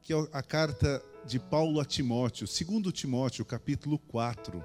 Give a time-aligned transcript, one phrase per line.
[0.03, 4.65] que é a carta de Paulo a Timóteo, 2 Timóteo, capítulo 4,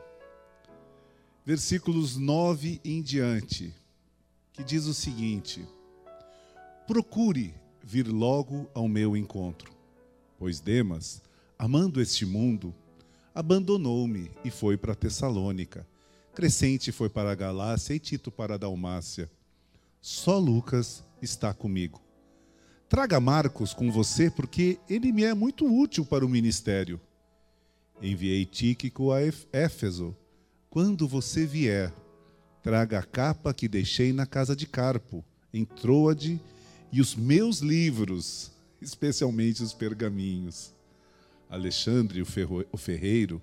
[1.46, 3.74] versículos 9 em diante,
[4.52, 5.66] que diz o seguinte:
[6.88, 9.72] Procure vir logo ao meu encontro,
[10.38, 11.22] pois Demas,
[11.58, 12.74] amando este mundo,
[13.34, 15.88] abandonou-me e foi para Tessalônica.
[16.34, 19.30] Crescente foi para a Galácia e Tito para a Dalmácia.
[20.02, 22.07] Só Lucas está comigo.
[22.90, 27.02] Traga Marcos com você, porque ele me é muito útil para o ministério.
[28.02, 29.20] Enviei Tíquico a
[29.52, 30.16] Éfeso.
[30.70, 31.94] Quando você vier,
[32.64, 36.40] traga a capa que deixei na casa de Carpo, em Troade,
[36.90, 40.74] e os meus livros, especialmente os pergaminhos.
[41.50, 43.42] Alexandre, o ferreiro,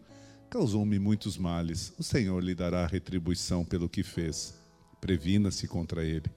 [0.49, 1.93] causou-me muitos males.
[1.99, 4.55] O Senhor lhe dará retribuição pelo que fez.
[5.03, 6.31] Previna-se contra ele.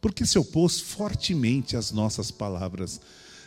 [0.00, 3.00] Porque se opôs fortemente às nossas palavras.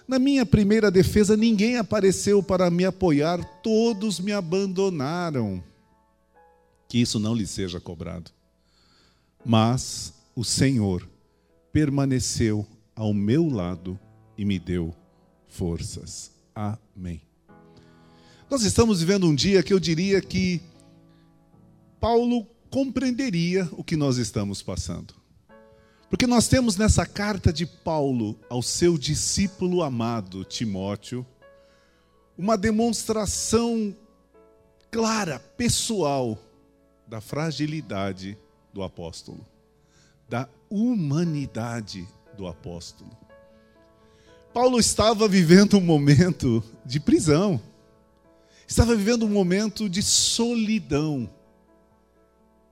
[0.07, 5.63] Na minha primeira defesa, ninguém apareceu para me apoiar, todos me abandonaram.
[6.87, 8.31] Que isso não lhe seja cobrado.
[9.45, 11.07] Mas o Senhor
[11.71, 12.65] permaneceu
[12.95, 13.99] ao meu lado
[14.37, 14.93] e me deu
[15.47, 16.31] forças.
[16.53, 17.21] Amém.
[18.49, 20.61] Nós estamos vivendo um dia que eu diria que
[21.99, 25.22] Paulo compreenderia o que nós estamos passando.
[26.13, 31.25] Porque nós temos nessa carta de Paulo ao seu discípulo amado Timóteo
[32.37, 33.95] uma demonstração
[34.91, 36.37] clara, pessoal,
[37.07, 38.37] da fragilidade
[38.71, 39.43] do apóstolo,
[40.29, 42.07] da humanidade
[42.37, 43.09] do apóstolo.
[44.53, 47.59] Paulo estava vivendo um momento de prisão
[48.67, 51.27] estava vivendo um momento de solidão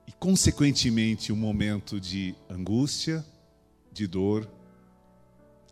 [0.06, 3.26] e, consequentemente, um momento de angústia,
[3.92, 4.48] de dor,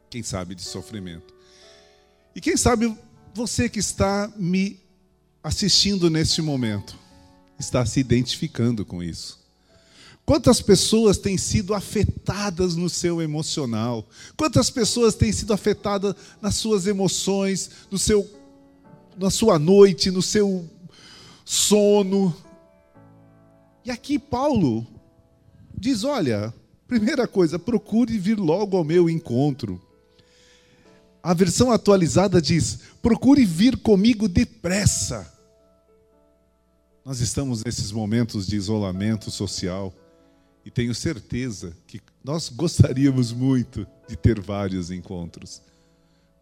[0.09, 1.35] quem sabe de sofrimento.
[2.35, 2.97] E quem sabe
[3.35, 4.81] você que está me
[5.43, 6.97] assistindo neste momento
[7.59, 9.39] está se identificando com isso.
[10.25, 14.09] Quantas pessoas têm sido afetadas no seu emocional?
[14.37, 18.29] Quantas pessoas têm sido afetadas nas suas emoções, no seu
[19.17, 20.69] na sua noite, no seu
[21.45, 22.35] sono.
[23.85, 24.87] E aqui Paulo
[25.77, 26.55] diz: olha,
[26.91, 29.81] primeira coisa, procure vir logo ao meu encontro.
[31.23, 35.33] A versão atualizada diz: procure vir comigo depressa.
[37.05, 39.95] Nós estamos nesses momentos de isolamento social
[40.65, 45.63] e tenho certeza que nós gostaríamos muito de ter vários encontros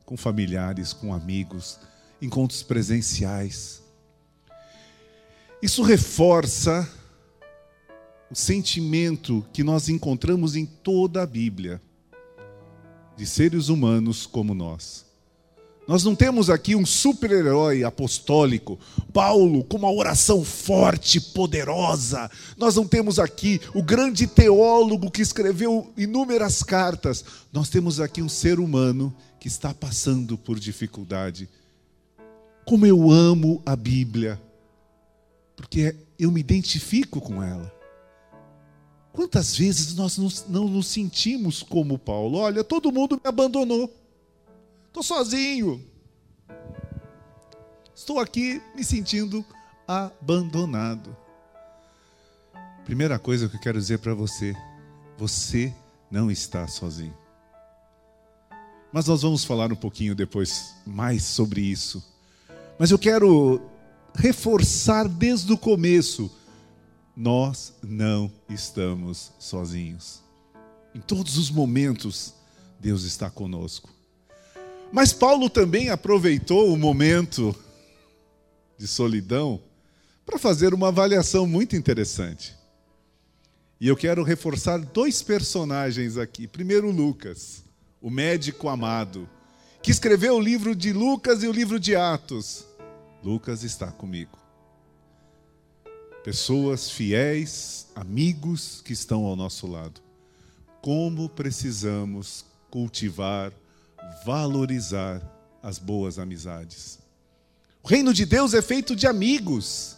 [0.06, 1.78] com familiares, com amigos,
[2.22, 3.82] encontros presenciais.
[5.60, 6.88] Isso reforça
[8.30, 11.80] o sentimento que nós encontramos em toda a Bíblia,
[13.16, 15.06] de seres humanos como nós.
[15.86, 18.78] Nós não temos aqui um super-herói apostólico,
[19.12, 22.30] Paulo, com uma oração forte, poderosa.
[22.58, 27.24] Nós não temos aqui o grande teólogo que escreveu inúmeras cartas.
[27.50, 31.48] Nós temos aqui um ser humano que está passando por dificuldade
[32.68, 34.38] como eu amo a Bíblia,
[35.56, 37.77] porque eu me identifico com ela.
[39.18, 40.16] Quantas vezes nós
[40.46, 42.38] não nos sentimos como Paulo?
[42.38, 43.92] Olha, todo mundo me abandonou,
[44.86, 45.84] estou sozinho,
[47.92, 49.44] estou aqui me sentindo
[49.88, 51.16] abandonado.
[52.84, 54.54] Primeira coisa que eu quero dizer para você:
[55.16, 55.74] você
[56.08, 57.18] não está sozinho.
[58.92, 62.00] Mas nós vamos falar um pouquinho depois mais sobre isso.
[62.78, 63.60] Mas eu quero
[64.14, 66.30] reforçar desde o começo:
[67.18, 70.20] nós não estamos sozinhos.
[70.94, 72.32] Em todos os momentos,
[72.78, 73.90] Deus está conosco.
[74.92, 77.52] Mas Paulo também aproveitou o momento
[78.78, 79.60] de solidão
[80.24, 82.54] para fazer uma avaliação muito interessante.
[83.80, 86.46] E eu quero reforçar dois personagens aqui.
[86.46, 87.64] Primeiro, Lucas,
[88.00, 89.28] o médico amado,
[89.82, 92.64] que escreveu o livro de Lucas e o livro de Atos.
[93.24, 94.38] Lucas está comigo.
[96.28, 99.98] Pessoas fiéis, amigos que estão ao nosso lado.
[100.82, 103.50] Como precisamos cultivar,
[104.26, 105.22] valorizar
[105.62, 106.98] as boas amizades.
[107.82, 109.96] O reino de Deus é feito de amigos.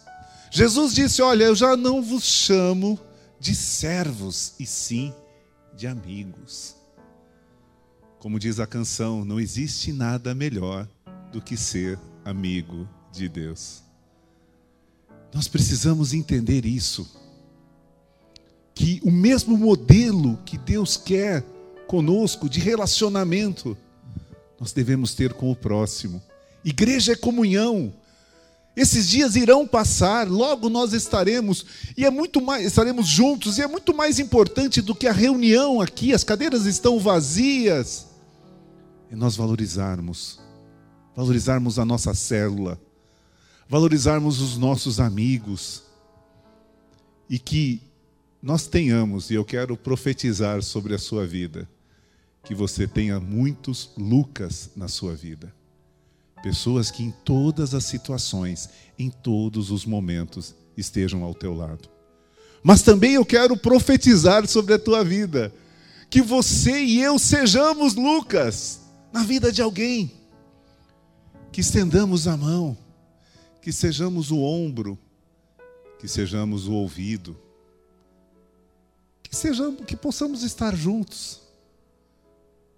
[0.49, 2.97] Jesus disse: Olha, eu já não vos chamo
[3.37, 5.13] de servos, e sim
[5.75, 6.77] de amigos.
[8.19, 10.87] Como diz a canção, não existe nada melhor
[11.29, 13.90] do que ser amigo de Deus.
[15.33, 17.09] Nós precisamos entender isso.
[18.73, 21.43] Que o mesmo modelo que Deus quer
[21.87, 23.77] conosco de relacionamento,
[24.59, 26.21] nós devemos ter com o próximo.
[26.63, 27.93] Igreja é comunhão.
[28.75, 31.65] Esses dias irão passar, logo nós estaremos
[31.97, 35.81] e é muito mais estaremos juntos e é muito mais importante do que a reunião
[35.81, 38.07] aqui, as cadeiras estão vazias.
[39.11, 40.39] E nós valorizarmos,
[41.13, 42.79] valorizarmos a nossa célula,
[43.71, 45.83] valorizarmos os nossos amigos
[47.29, 47.81] e que
[48.43, 51.69] nós tenhamos, e eu quero profetizar sobre a sua vida,
[52.43, 55.55] que você tenha muitos Lucas na sua vida.
[56.43, 58.67] Pessoas que em todas as situações,
[58.99, 61.87] em todos os momentos, estejam ao teu lado.
[62.61, 65.53] Mas também eu quero profetizar sobre a tua vida,
[66.09, 68.81] que você e eu sejamos Lucas
[69.13, 70.11] na vida de alguém,
[71.53, 72.77] que estendamos a mão,
[73.61, 74.97] que sejamos o ombro,
[75.99, 77.37] que sejamos o ouvido,
[79.21, 81.41] que sejamos, que possamos estar juntos.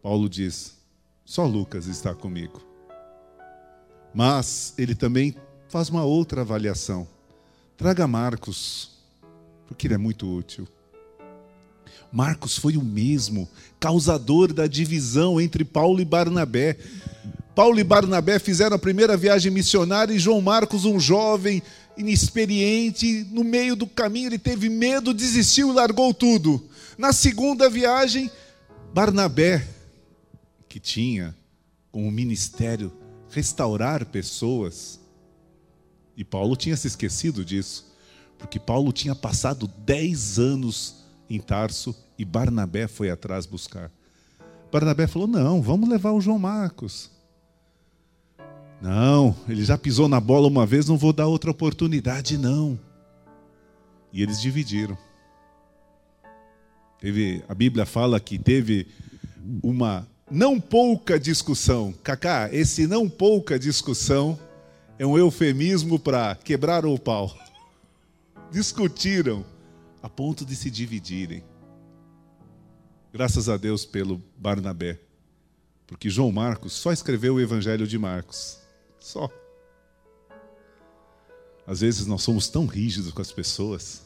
[0.02, 0.78] Paulo diz:
[1.26, 2.62] só Lucas está comigo.
[4.14, 5.36] Mas ele também
[5.68, 7.08] faz uma outra avaliação.
[7.76, 8.92] Traga Marcos,
[9.68, 10.68] porque ele é muito útil.
[12.12, 13.50] Marcos foi o mesmo
[13.80, 16.78] causador da divisão entre Paulo e Barnabé.
[17.56, 21.62] Paulo e Barnabé fizeram a primeira viagem missionária e João Marcos, um jovem
[21.96, 26.64] inexperiente, no meio do caminho ele teve medo, desistiu e largou tudo.
[26.98, 28.32] Na segunda viagem,
[28.94, 29.68] Barnabé,
[30.68, 31.36] que tinha
[31.92, 32.92] como ministério
[33.30, 35.00] restaurar pessoas.
[36.18, 37.94] E Paulo tinha se esquecido disso,
[38.38, 43.92] porque Paulo tinha passado dez anos em Tarso e Barnabé foi atrás buscar.
[44.72, 47.13] Barnabé falou: Não, vamos levar o João Marcos.
[48.84, 52.78] Não, ele já pisou na bola uma vez, não vou dar outra oportunidade, não.
[54.12, 54.98] E eles dividiram.
[57.00, 58.86] Teve, a Bíblia fala que teve
[59.64, 61.94] uma não pouca discussão.
[62.04, 64.38] Cacá, esse não pouca discussão
[65.00, 67.34] é um eufemismo para quebrar o pau.
[68.52, 69.46] Discutiram
[70.02, 71.42] a ponto de se dividirem.
[73.14, 75.00] Graças a Deus pelo Barnabé.
[75.88, 78.62] Porque João Marcos só escreveu o Evangelho de Marcos.
[79.04, 79.30] Só.
[81.68, 84.02] Às vezes nós somos tão rígidos com as pessoas.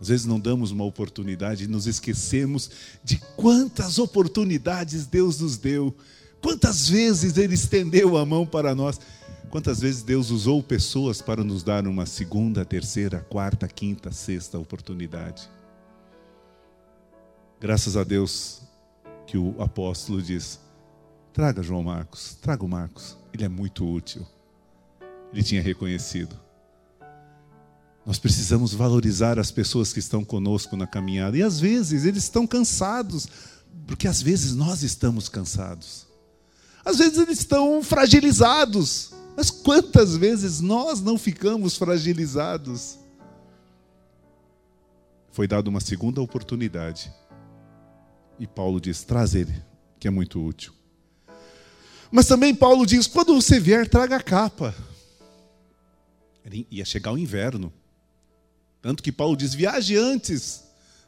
[0.00, 2.70] Às vezes não damos uma oportunidade e nos esquecemos
[3.04, 5.94] de quantas oportunidades Deus nos deu,
[6.40, 8.98] quantas vezes Ele estendeu a mão para nós,
[9.50, 15.50] quantas vezes Deus usou pessoas para nos dar uma segunda, terceira, quarta, quinta, sexta oportunidade.
[17.60, 18.62] Graças a Deus
[19.26, 20.58] que o apóstolo diz:
[21.34, 24.26] traga João Marcos, traga o Marcos, ele é muito útil.
[25.32, 26.36] Ele tinha reconhecido.
[28.04, 31.36] Nós precisamos valorizar as pessoas que estão conosco na caminhada.
[31.36, 33.28] E às vezes eles estão cansados,
[33.86, 36.06] porque às vezes nós estamos cansados.
[36.84, 39.12] Às vezes eles estão fragilizados.
[39.36, 42.98] Mas quantas vezes nós não ficamos fragilizados?
[45.30, 47.12] Foi dada uma segunda oportunidade.
[48.36, 49.54] E Paulo diz: traz ele,
[50.00, 50.77] que é muito útil.
[52.10, 54.74] Mas também Paulo diz: quando você vier, traga a capa.
[56.70, 57.72] Ia chegar o inverno.
[58.80, 60.64] Tanto que Paulo diz: viaje antes,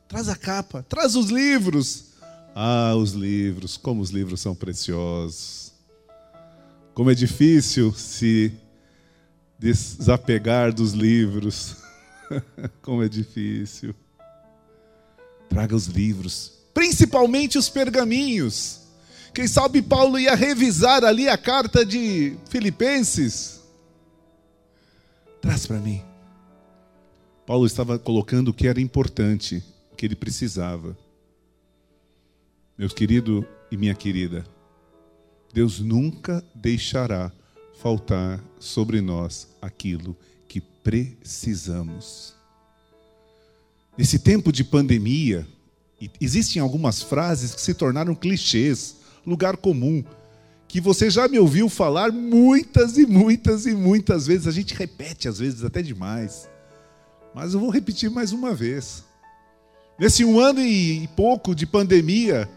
[0.09, 2.11] traz a capa, traz os livros.
[2.54, 5.73] Ah, os livros, como os livros são preciosos.
[6.92, 8.52] Como é difícil se
[9.59, 11.76] desapegar dos livros.
[12.83, 13.95] como é difícil.
[15.49, 18.80] Traga os livros, principalmente os pergaminhos.
[19.32, 23.60] Quem sabe Paulo ia revisar ali a carta de Filipenses.
[25.40, 26.02] Traz para mim.
[27.46, 30.96] Paulo estava colocando o que era importante, o que ele precisava.
[32.76, 34.44] Meu querido e minha querida,
[35.52, 37.32] Deus nunca deixará
[37.80, 42.34] faltar sobre nós aquilo que precisamos.
[43.96, 45.46] Nesse tempo de pandemia,
[46.20, 48.96] existem algumas frases que se tornaram clichês,
[49.26, 50.04] lugar comum,
[50.66, 54.46] que você já me ouviu falar muitas e muitas e muitas vezes.
[54.46, 56.48] A gente repete às vezes até demais.
[57.34, 59.04] Mas eu vou repetir mais uma vez.
[59.98, 62.48] Nesse um ano e pouco de pandemia,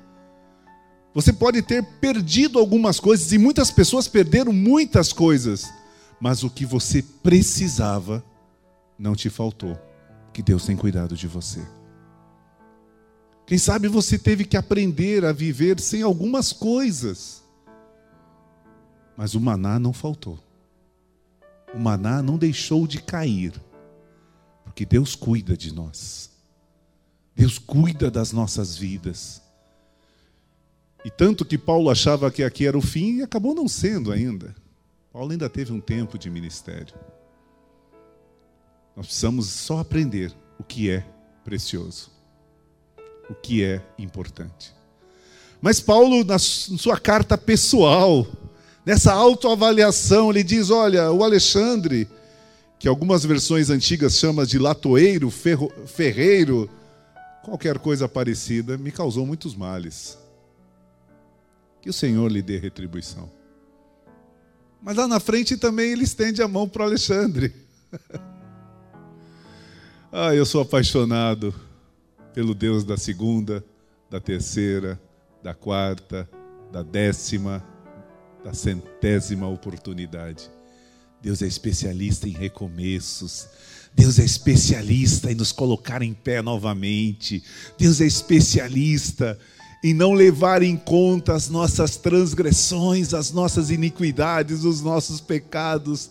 [1.14, 5.72] você pode ter perdido algumas coisas e muitas pessoas perderam muitas coisas,
[6.20, 8.24] mas o que você precisava
[8.98, 9.78] não te faltou,
[10.32, 11.62] que Deus tem cuidado de você.
[13.46, 17.44] Quem sabe você teve que aprender a viver sem algumas coisas,
[19.18, 20.40] mas o maná não faltou.
[21.74, 23.54] O maná não deixou de cair,
[24.64, 26.32] porque Deus cuida de nós.
[27.36, 29.42] Deus cuida das nossas vidas.
[31.04, 34.56] E tanto que Paulo achava que aqui era o fim, e acabou não sendo ainda.
[35.12, 36.96] Paulo ainda teve um tempo de ministério.
[38.96, 41.06] Nós precisamos só aprender o que é
[41.44, 42.12] precioso,
[43.30, 44.74] o que é importante.
[45.62, 48.28] Mas Paulo, na sua carta pessoal,
[48.86, 52.08] nessa autoavaliação, ele diz: olha, o Alexandre,
[52.78, 56.70] que algumas versões antigas chama de latoeiro, ferro, ferreiro,
[57.44, 60.18] qualquer coisa parecida, me causou muitos males.
[61.82, 63.30] Que o Senhor lhe dê retribuição.
[64.82, 67.54] Mas lá na frente também ele estende a mão para Alexandre.
[70.12, 71.54] ah, eu sou apaixonado
[72.34, 73.64] pelo Deus da segunda,
[74.10, 75.00] da terceira,
[75.42, 76.30] da quarta,
[76.72, 77.64] da décima,
[78.44, 80.50] da centésima oportunidade.
[81.22, 83.48] Deus é especialista em recomeços.
[83.96, 87.44] Deus é especialista em nos colocar em pé novamente.
[87.78, 89.38] Deus é especialista
[89.84, 96.10] em não levar em conta as nossas transgressões, as nossas iniquidades, os nossos pecados,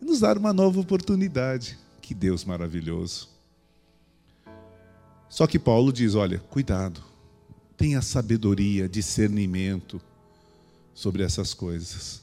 [0.00, 1.76] e nos dar uma nova oportunidade.
[2.00, 3.37] Que Deus maravilhoso.
[5.28, 7.02] Só que Paulo diz: olha, cuidado,
[7.76, 10.00] tenha sabedoria, discernimento
[10.94, 12.22] sobre essas coisas.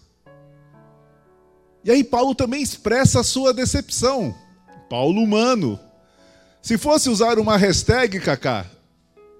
[1.83, 4.35] E aí, Paulo também expressa a sua decepção.
[4.89, 5.79] Paulo humano.
[6.61, 8.65] Se fosse usar uma hashtag, Kaká,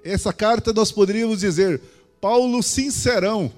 [0.04, 1.82] essa carta nós poderíamos dizer
[2.22, 3.52] Paulo Sincerão,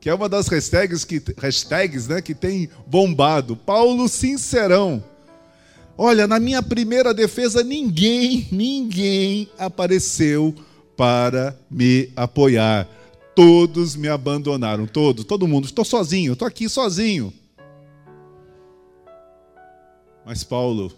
[0.00, 3.56] que é uma das hashtags que, hashtags, né, que tem bombado.
[3.56, 5.02] Paulo Sincerão.
[5.96, 10.54] Olha, na minha primeira defesa, ninguém, ninguém apareceu
[10.96, 12.88] para me apoiar.
[13.34, 15.66] Todos me abandonaram, todos, todo mundo.
[15.66, 17.32] Estou sozinho, estou aqui sozinho.
[20.24, 20.92] Mas Paulo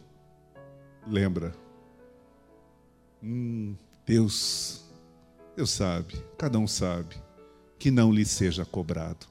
[1.07, 1.55] lembra.
[3.23, 3.75] Hum,
[4.07, 4.85] Deus,
[5.57, 7.17] Deus sabe, cada um sabe,
[7.79, 9.27] que não lhe seja cobrado.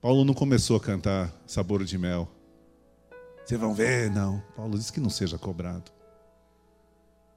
[0.00, 2.28] Paulo não começou a cantar sabor de mel.
[3.48, 4.42] Vocês vão ver, não.
[4.54, 5.90] Paulo disse que não seja cobrado.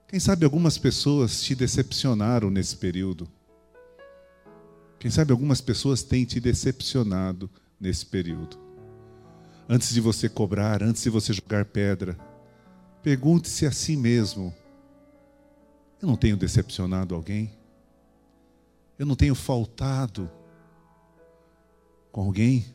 [0.09, 3.29] Quem sabe algumas pessoas te decepcionaram nesse período.
[4.99, 7.49] Quem sabe algumas pessoas têm te decepcionado
[7.79, 8.59] nesse período.
[9.69, 12.19] Antes de você cobrar, antes de você jogar pedra,
[13.01, 14.53] pergunte-se a si mesmo:
[16.01, 17.53] eu não tenho decepcionado alguém?
[18.99, 20.29] Eu não tenho faltado
[22.11, 22.65] com alguém?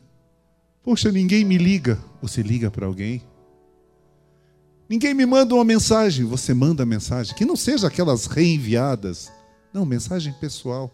[0.87, 1.99] Poxa, ninguém me liga.
[2.21, 3.21] Você liga para alguém?
[4.87, 6.23] Ninguém me manda uma mensagem.
[6.23, 7.35] Você manda mensagem.
[7.35, 9.29] Que não seja aquelas reenviadas.
[9.73, 10.89] Não, mensagem pessoal.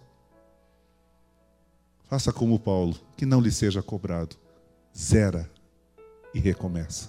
[2.09, 4.35] Faça como Paulo, que não lhe seja cobrado.
[4.97, 5.47] Zera
[6.33, 7.07] e recomeça.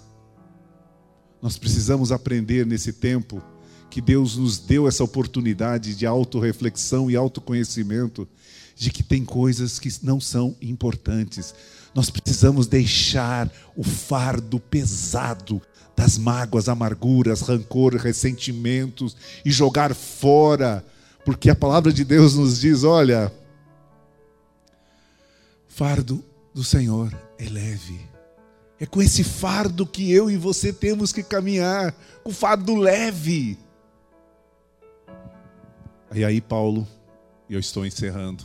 [1.41, 3.41] Nós precisamos aprender nesse tempo
[3.89, 8.27] que Deus nos deu essa oportunidade de autorreflexão e autoconhecimento,
[8.75, 11.55] de que tem coisas que não são importantes.
[11.95, 15.61] Nós precisamos deixar o fardo pesado
[15.95, 20.85] das mágoas, amarguras, rancor, ressentimentos e jogar fora,
[21.23, 23.33] porque a palavra de Deus nos diz: olha,
[25.67, 26.23] fardo
[26.53, 28.15] do Senhor é leve
[28.79, 33.57] é com esse fardo que eu e você temos que caminhar, com fardo leve.
[36.13, 36.87] E aí, Paulo,
[37.49, 38.43] e eu estou encerrando,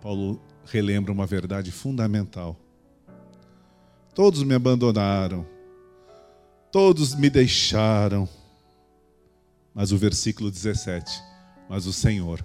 [0.00, 2.56] Paulo relembra uma verdade fundamental.
[4.14, 5.46] Todos me abandonaram,
[6.70, 8.28] todos me deixaram,
[9.74, 11.22] mas o versículo 17:
[11.68, 12.44] Mas o Senhor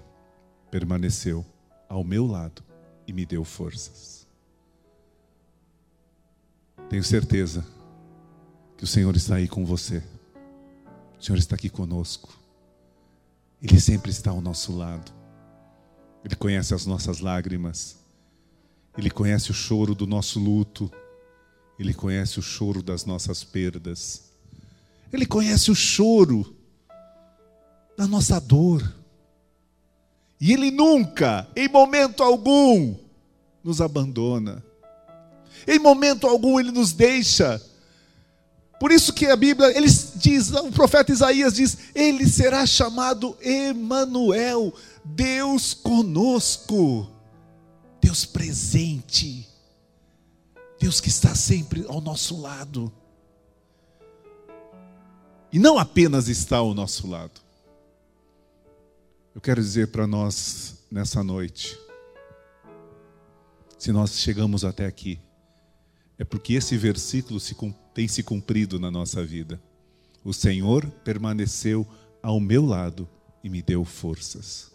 [0.70, 1.44] permaneceu
[1.88, 2.62] ao meu lado
[3.06, 4.26] e me deu forças.
[6.88, 7.66] Tenho certeza
[8.76, 10.02] que o Senhor está aí com você.
[11.18, 12.38] O Senhor está aqui conosco.
[13.60, 15.12] Ele sempre está ao nosso lado.
[16.24, 17.96] Ele conhece as nossas lágrimas.
[18.96, 20.90] Ele conhece o choro do nosso luto.
[21.78, 24.30] Ele conhece o choro das nossas perdas.
[25.12, 26.56] Ele conhece o choro
[27.96, 28.94] da nossa dor.
[30.40, 32.94] E Ele nunca, em momento algum,
[33.62, 34.62] nos abandona.
[35.66, 37.60] Em momento algum Ele nos deixa.
[38.78, 44.72] Por isso que a Bíblia, ele diz, o profeta Isaías diz, ele será chamado Emanuel,
[45.02, 47.08] Deus conosco,
[48.16, 49.46] Deus presente,
[50.80, 52.90] Deus que está sempre ao nosso lado.
[55.52, 57.38] E não apenas está ao nosso lado.
[59.34, 61.78] Eu quero dizer para nós nessa noite,
[63.76, 65.20] se nós chegamos até aqui,
[66.16, 67.54] é porque esse versículo se,
[67.92, 69.60] tem se cumprido na nossa vida.
[70.24, 71.86] O Senhor permaneceu
[72.22, 73.06] ao meu lado
[73.44, 74.72] e me deu forças.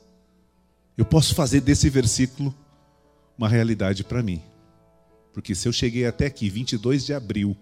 [0.95, 2.55] Eu posso fazer desse versículo
[3.41, 4.39] uma realidade para mim.
[5.33, 7.57] Porque se eu cheguei até aqui, 22 de abril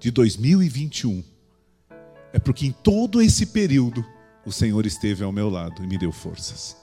[0.00, 1.22] de 2021,
[2.32, 4.04] é porque em todo esse período
[4.44, 6.76] o Senhor esteve ao meu lado e me deu forças.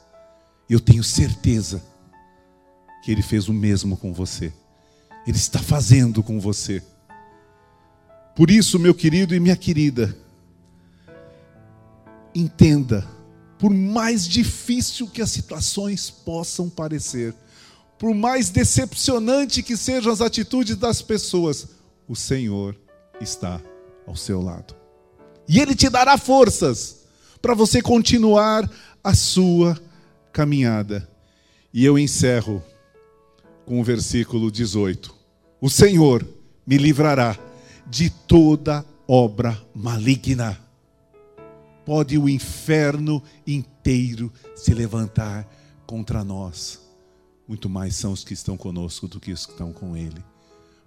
[0.70, 1.84] Eu tenho certeza
[3.04, 4.54] que Ele fez o mesmo com você.
[5.28, 6.82] Ele está fazendo com você.
[8.34, 10.18] Por isso, meu querido e minha querida,
[12.34, 13.06] entenda,
[13.60, 17.36] por mais difícil que as situações possam parecer,
[18.02, 21.68] por mais decepcionante que sejam as atitudes das pessoas,
[22.08, 22.76] o Senhor
[23.22, 23.62] está
[24.08, 24.76] ao seu lado.
[25.48, 27.04] E Ele te dará forças
[27.40, 28.68] para você continuar
[29.04, 29.80] a sua
[30.34, 31.08] caminhada.
[31.72, 32.64] E eu encerro
[33.68, 35.14] com o versículo 18:
[35.62, 36.28] O Senhor
[36.66, 37.38] me livrará
[37.86, 40.60] de toda obra maligna.
[41.86, 45.48] Pode o inferno inteiro se levantar
[45.86, 46.91] contra nós.
[47.52, 50.24] Muito mais são os que estão conosco do que os que estão com Ele.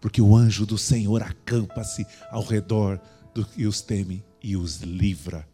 [0.01, 2.99] Porque o anjo do Senhor acampa-se ao redor
[3.35, 5.47] do que os teme e os livra.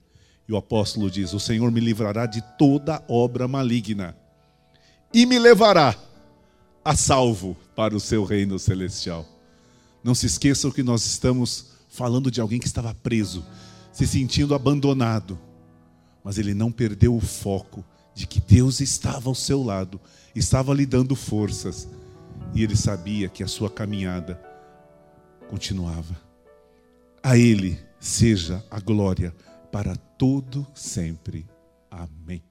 [0.46, 4.16] E o apóstolo diz: O Senhor me livrará de toda obra maligna
[5.12, 5.96] e me levará
[6.84, 9.26] a salvo para o seu reino celestial.
[10.04, 13.44] Não se esqueçam que nós estamos falando de alguém que estava preso,
[13.92, 15.36] se sentindo abandonado,
[16.22, 20.00] mas ele não perdeu o foco de que Deus estava ao seu lado,
[20.34, 21.88] estava lhe dando forças,
[22.54, 24.40] e ele sabia que a sua caminhada
[25.48, 26.16] continuava.
[27.22, 29.34] A ele seja a glória
[29.70, 31.46] para todo sempre.
[31.90, 32.49] Amém.